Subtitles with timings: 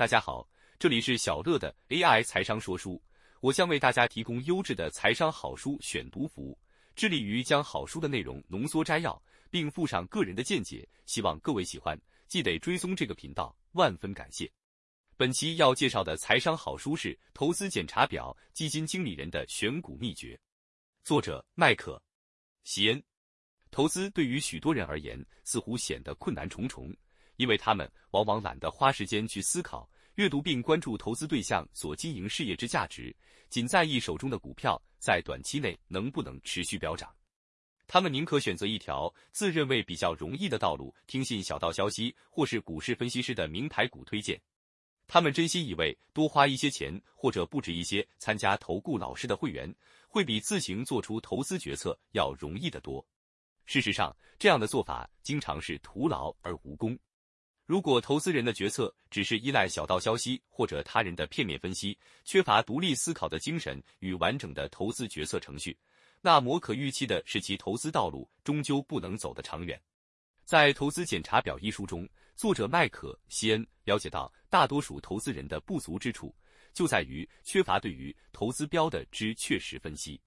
[0.00, 0.48] 大家好，
[0.78, 2.98] 这里是小乐的 AI 财商说书，
[3.40, 6.58] 我将为大家提供优质的财商好书选读服务，
[6.96, 14.50] 致力于将好书的内容浓缩摘要，并附上个人的见解，希望各位喜欢，记得追踪这个频道，万分感谢。
[15.18, 20.34] 本期要介绍的财商好书是《投资检查表：基金经理人的选股秘诀》，
[21.04, 21.96] 作者麦克·
[22.64, 23.02] 席恩。
[23.70, 26.90] 投资对于许多人而言，似乎显得困难重重。
[27.40, 33.16] 因为他们往往懒得花时间去思考、阅读并关注投资对象所经营事业之价值，
[33.48, 37.10] 仅在意手中的股票在短期内能不能持续飙涨。
[37.86, 44.38] 他们宁可选择一条自认为比较容易的道路，听信小道消息或是股市分析师的名牌股推荐。
[45.06, 49.74] 他们真心以为多花一些钱或者布置一些参加投顾老师的会员，
[50.08, 53.02] 会比自行做出投资决策要容易得多。
[53.64, 56.98] 事实上，这样的做法经常是徒劳而无功。
[57.70, 65.78] 如果投资人的决策只是依赖小道消息或者他人的片面分析，缺乏独立思考的精神与完整的投资决策程序，
[66.20, 69.80] 那么可预期的是其投资道路终究不能走得长远。
[70.44, 76.34] 在《投资检查表》一书中，作者麦可·西恩了解到，大多数投资人的不足之处
[76.74, 80.20] 就在于缺乏对于投资标的之确实分析，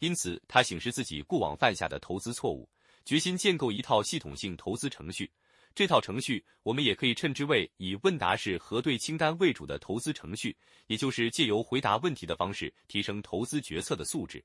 [0.00, 2.68] 因此他醒示自己过往犯下的投资错误，
[3.04, 5.30] 决心建构一套系统性投资程序。
[5.74, 10.56] 这套程序，我们也可以称之为以问答式核对清单为主的投资程序，
[10.86, 14.44] 也就是借由回答问题的方式提升投资决策的素质。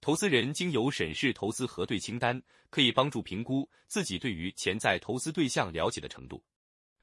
[0.00, 6.42] 投资人经由审视投资核对清单，可以帮助评估自己对于潜在投资对象了解的程度。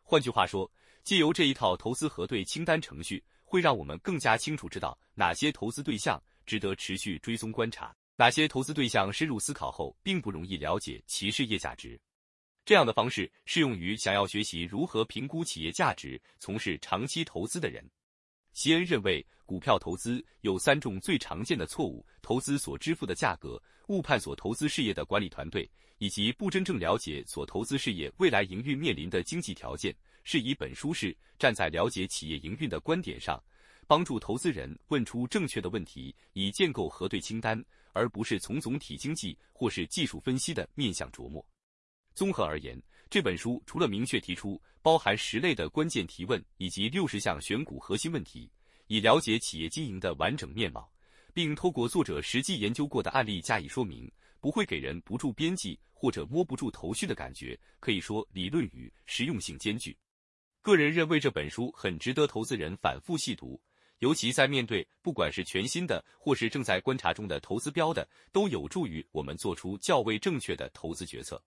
[0.02, 0.70] 换句话说，
[1.04, 12.00] 借由这一套投资核对清单程序，会让我们更加清楚知道哪些投资对象值得持续追踪观察，哪些投资对象深入思考后并不容易了解其事业价值。
[12.66, 17.84] 这样的方式适用于想要学习如何评估企业价值、从事长期投资的人。
[18.54, 29.94] 席恩认为，股票投资有三种最常见的错误：投资所支付的价格、误判所投资事业的管理团队，以及不真正了解所投资事业未来营运面临的经济条件。
[30.24, 33.44] 是以本书是站在了解企业营运的观点上，
[33.88, 37.62] 帮助投资人问出正确的问题，以建构核对清单，
[37.92, 41.46] 而不是从总体经济或是技术分析的面向琢磨。
[42.14, 48.50] 综合而言，这本书除了明确提出包含十类的关键提问以及六十项选股核心问题，
[48.88, 50.92] 以了解企业经营的完整面貌，
[51.34, 57.60] 并透过作者实际研究过的案例加以说明，不会给人不住边际或者摸不住头绪的感觉。
[57.80, 59.98] 可以说，理论与实用性兼具。
[60.62, 63.62] 个人认为这本书很值得投资人反复细读，
[64.00, 71.42] 尤其在面对不管是全新的或是正在观察中的投资标的，都有助于我们做出较为正确的投资决策。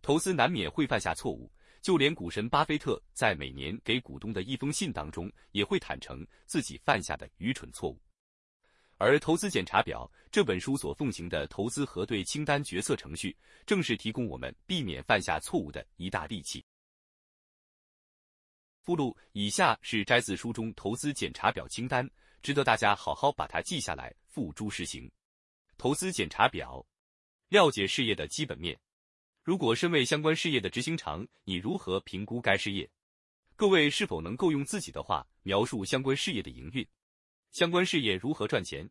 [0.00, 1.50] 投资难免会犯下错误，
[1.82, 8.00] 就连股神巴菲特在每年给股东的一封信当中，也会坦诚自己犯下的愚蠢错误。
[8.96, 16.64] 而《投资检查表》这本书所奉行的投资核对清单决策程序，正是提供我们避免犯下错误的一大利器。
[18.82, 22.08] 附录：以下是摘自书中投资检查表清单，
[22.42, 25.08] 值得大家好好把它记下来，付诸实行。
[25.76, 26.84] 投资检查表，
[27.50, 28.76] 了解事业的基本面。
[29.48, 32.86] 如果身为相关事业的执行长，你如何评估该事业？
[33.56, 36.86] 各位是否能够用自己的话描述相关事业的营运？
[37.50, 38.86] 相关事业如何赚钱？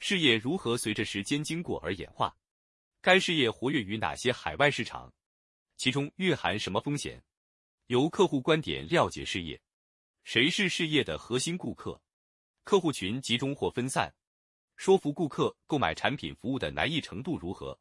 [0.00, 2.36] 事业如何随着时间经过而演化？
[3.00, 5.14] 该事业活跃于哪些海外市场？
[5.76, 7.22] 其中蕴含什么风险？
[7.86, 9.62] 由客户观点了解事业。
[10.24, 12.02] 谁是事业的核心顾客？
[12.64, 14.12] 客户群集中或分散？
[14.74, 17.78] 说服顾客购买产品服务的难易程度如何？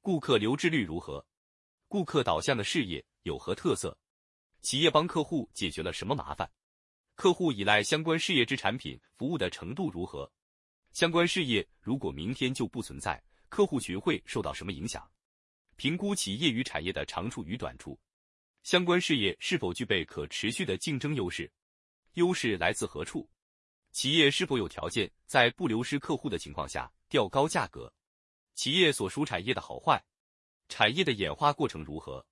[0.00, 1.24] 顾客留置率如何？
[1.88, 3.96] 顾客导向的事业有何特色？
[4.62, 6.50] 企业帮客户解决了什么麻烦？
[7.14, 10.30] 客户依赖相关事业之产品服务的程度如何？
[10.92, 15.08] 相关事业如果明天就不存在，客户群会受到什么影响？
[15.76, 17.98] 评估企业与产业的长处与短处。
[18.62, 21.50] 相关事业是否具备可持续的竞争优势？
[22.14, 23.28] 优势来自何处？
[23.92, 27.92] 企业是否有条件在不流失客户的情况下调高价格？
[28.54, 30.02] 企业所属产业的好坏？
[30.68, 32.26] 产业的演化过程如何？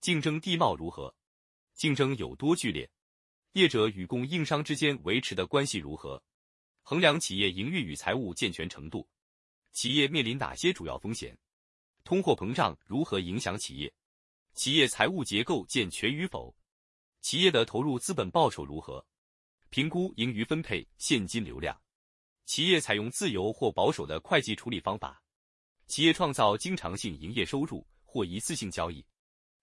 [0.00, 1.14] 竞争地貌如何？
[1.74, 2.88] 竞争有多剧烈？
[3.52, 6.22] 业者与供应商之间维持的关系如何？
[6.82, 9.08] 衡量企业营运与财务健全程度。
[9.72, 11.36] 企业面临哪些主要风险？
[12.04, 13.92] 通货膨胀如何影响企业？
[14.54, 16.54] 企业财务结构健全与否？
[17.20, 19.04] 企业的投入资本报酬如何？
[19.68, 21.78] 评估盈余分配现金流量。
[22.44, 25.22] 企业采用自由或保守的会计处理方法。
[25.86, 29.04] 企业创造经常性营业收入或一次性交易，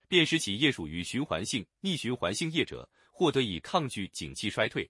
[0.07, 4.89] 辨识企业属于循环性、逆循环性业者，或得以抗拒景气衰退。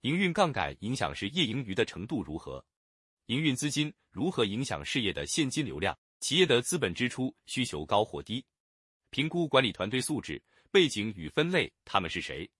[0.00, 2.64] 营运杠杆影响是业盈余的程度如何？
[3.26, 5.96] 营运资金如何影响事业的现金流量？
[6.20, 8.44] 企业的资本支出需求高或低？
[9.10, 12.50] 评估管理团队素质、背景与分类，他们是谁？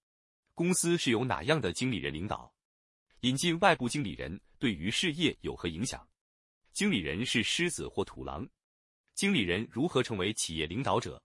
[0.55, 2.53] 公司是由哪样的经理人领导？
[3.21, 6.07] 引进外部经理人对于事业有何影响？
[6.73, 8.49] 经理人是狮子或土狼？
[9.15, 11.23] 经理人如何成为企业领导者？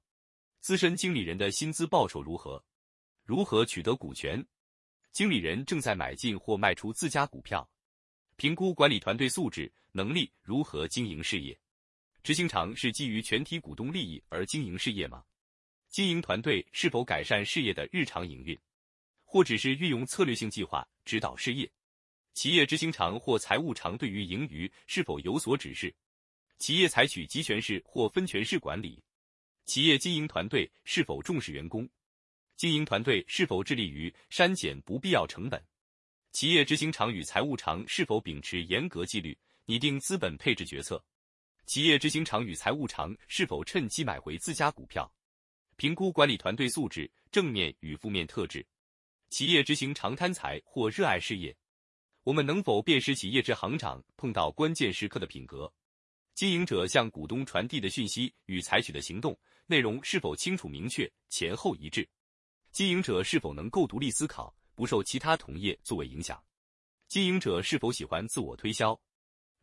[0.59, 2.61] 资深经理人的薪资报酬如何？
[3.23, 4.45] 如何取得股权？
[5.13, 7.67] 经理人正在买进或卖出自家股票。
[8.35, 11.57] 评估管理团队素质、能力如何经营事业。
[12.23, 15.23] 执行长是基于全体股东利益而经营事业吗？
[15.87, 18.59] 经营团队是否改善事业的日常营运，
[19.23, 21.71] 或只是运用策略性计划指导事业？
[22.37, 25.91] 企业执行长或财务长对于盈余是否有所指示？
[26.59, 29.01] 企业采取集权式或分权式管理？
[29.65, 31.89] 企业经营团队是否重视员工？
[32.55, 35.59] 经营团队是否致力于删减不必要成本？
[36.31, 39.35] 企业执行长与财务长是否秉持严格纪律，
[39.65, 41.03] 拟定资本配置决策？
[41.65, 45.11] 企业执行长与财务长是否趁机买回自家股票？
[45.75, 48.63] 评估管理团队素质正面与负面特质。
[49.31, 51.57] 企业执行长贪财或热爱事业？
[52.27, 55.71] 我们能否辨识企业之行长碰到关键时刻的品格？
[56.33, 62.05] 经营者向股东传递的讯息与采取的行动内容是否清楚明确、前后一致？
[62.73, 66.43] 经营者是否能够独立思考，不受其他同业作为影响？
[67.07, 68.99] 经营者是否喜欢自我推销？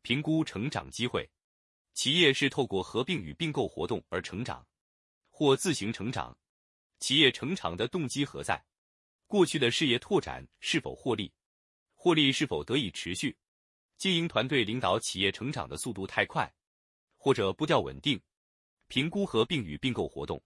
[0.00, 1.28] 评估成长机会。
[1.92, 4.66] 企业是透过合并与并购活动而成长，
[5.28, 6.34] 或自行成长。
[6.98, 8.64] 企业成长的动机何在？
[9.26, 11.30] 过去的事业拓展是否获利？
[12.04, 13.34] 获利是否得以持续？
[13.96, 16.52] 经营团队领导企业成长的速度太快，
[17.16, 18.20] 或者步调稳定？
[18.88, 20.38] 评估合并与并购活动。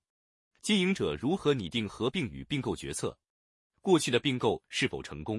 [0.63, 3.19] 经营者如何拟定合并与并购决策？
[3.81, 5.37] 过去的并购是否成功？